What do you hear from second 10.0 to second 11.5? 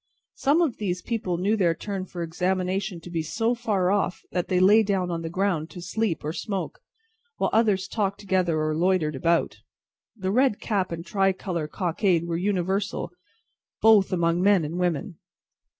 The red cap and tri